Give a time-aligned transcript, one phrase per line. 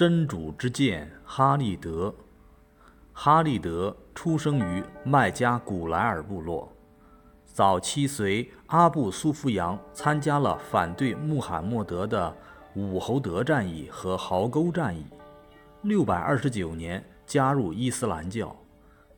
[0.00, 2.14] 真主之剑哈利德。
[3.12, 6.72] 哈利德出生于麦加古莱尔部落，
[7.44, 12.34] 早期随阿布苏夫扬参加了反对穆罕默德的
[12.74, 15.04] 武侯德战役和壕沟战役。
[15.82, 18.56] 六百二十九年加入伊斯兰教，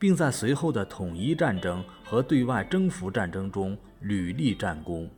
[0.01, 5.09] 并在随后的统一战争和对外征服战争中屡立战功，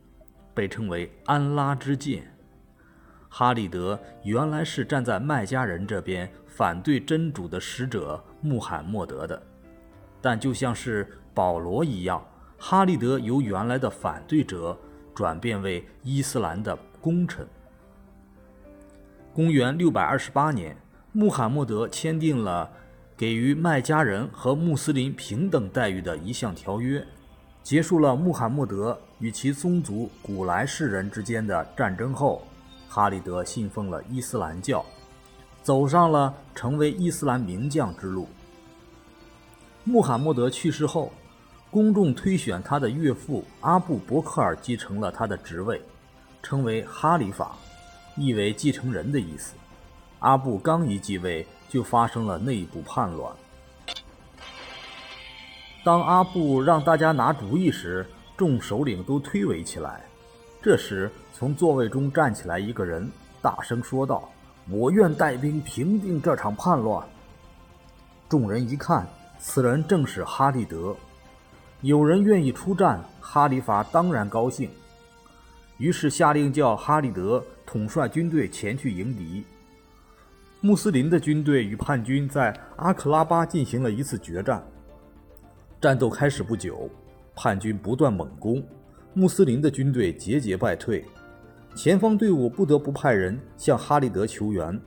[0.53, 2.34] 被称为安拉之剑。
[3.37, 9.43] 哈利德原来是站在麦加人这边反对真主的使者穆罕默德的，
[10.21, 12.25] 但就像是保罗一样，
[12.57, 14.79] 哈利德由原来的反对者
[15.13, 17.45] 转变为伊斯兰的功臣。
[19.33, 20.73] 公元六百二十八年，
[21.11, 22.71] 穆罕默德签订了
[23.17, 27.05] 给予麦加人和穆斯林平等待遇的一项条约，
[27.61, 32.41] 结束了穆罕默德与其宗族古莱氏人之间的战争后。
[32.87, 34.85] 哈利德信奉了伊斯兰教，
[35.61, 38.27] 走上了成为伊斯兰名将之路。
[39.83, 41.11] 穆罕默德去世后，
[41.69, 45.81] 公众推选他的岳父阿布·伯克尔继承了他的职位，
[46.41, 47.55] 称为哈里法，
[48.15, 49.53] 意为继承人的意思。
[50.19, 53.35] 阿布刚一继位，就发生了内部叛乱。
[55.83, 60.03] 当阿布让大家拿主意时，众首领都推诿起来。
[60.65, 63.07] 这时，从座位中站起来一个人，
[63.39, 64.27] 大声说道
[64.67, 67.07] ：“我愿带兵平定这场叛乱。”
[68.27, 69.07] 众人一看，
[69.37, 70.95] 此人正是哈利德。
[71.81, 74.67] 有人愿意出战，哈里法当然高兴，
[75.77, 79.45] 于是下令叫哈利德统帅军队前去迎敌。
[80.61, 84.65] 穆斯林的军队与叛军在阿克拉巴进行了一次决战。
[85.79, 86.89] 战斗开始不久，
[87.35, 88.65] 叛军不断猛攻。
[89.17, 91.05] 穆斯林的军队节节败退，
[91.73, 94.77] 前方队伍不得不派人向哈利德求援。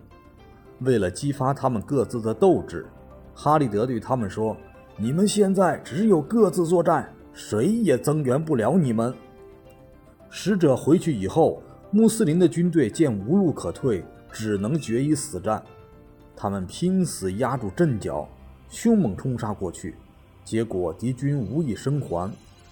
[0.80, 2.84] 为了激发他们各自的斗志，
[3.32, 4.54] 哈利德对他们说
[5.00, 9.14] ：“你们现在只有各自作战，谁也增援不了你们。”
[10.28, 15.62] 使者回去以后，穆斯林的军队见无路可退，只能决一死战。
[16.36, 18.28] 他们拼死压住阵脚，
[18.68, 19.94] 凶猛冲杀过去，
[20.44, 22.30] 结果敌军无一生还。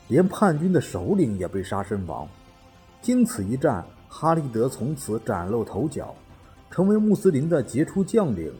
[0.08, 2.28] 连叛军的首领也被杀身亡。
[3.02, 6.14] 经此一战，哈利德从此崭露头角，
[6.70, 8.52] 成为穆斯林的杰出将领，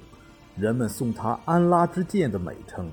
[0.56, 2.88] 人们送他“安拉之剑”的美称。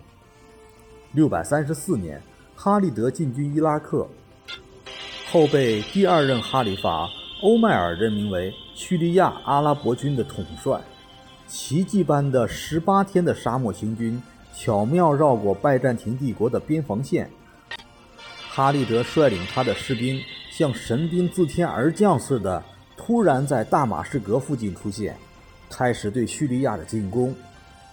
[1.11, 2.21] 六百三十四年，
[2.55, 4.07] 哈利德进军伊拉克，
[5.31, 7.07] 后被第二任哈里法
[7.43, 10.81] 欧迈尔任命为叙利亚阿拉伯军的统帅。
[11.45, 14.19] 奇迹般的十八天的沙漠行军，
[14.55, 17.29] 巧妙绕过拜占庭帝国的边防线。
[18.55, 20.21] 哈利德率领他的士兵
[20.51, 22.63] 像神兵自天而降似的，
[22.95, 25.17] 突然在大马士革附近出现，
[25.71, 27.33] 开始对叙利亚的进攻，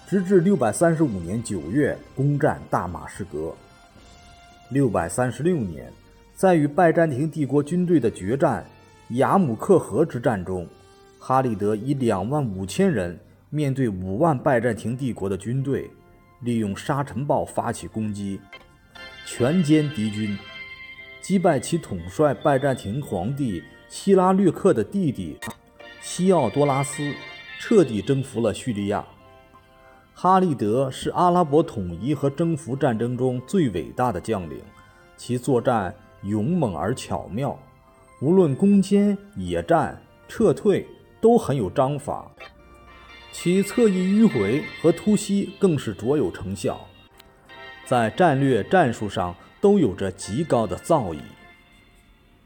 [0.07, 3.55] 直至六百三十五年九月攻占大马士革。
[4.69, 5.91] 六百三十六年，
[6.35, 8.63] 在与拜占庭帝国军队的决战
[9.13, 10.69] 雅姆克河之战中，
[11.19, 13.19] 哈利德以两万五千人
[13.49, 15.91] 面对五万拜占庭帝国的军队，
[16.41, 18.39] 利用沙尘暴发起攻击，
[19.25, 20.37] 全歼敌军。
[21.21, 25.39] 击败其统帅拜占庭皇帝希拉略克的弟弟
[26.01, 27.13] 西奥多拉斯，
[27.59, 29.05] 彻底征服了叙利亚。
[30.15, 34.61] 哈利德是阿拉伯统一和征服战争中最伟大的将领，
[35.17, 37.59] 其作战勇猛而巧妙，
[38.21, 40.87] 无论攻坚、野战、撤退
[41.21, 42.31] 都很有章法，
[43.31, 46.81] 其侧翼迂回和突袭更是卓有成效，
[47.85, 49.35] 在战略战术上。
[49.61, 51.40] 都有着极高的造诣。